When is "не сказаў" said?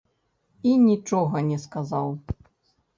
1.53-2.07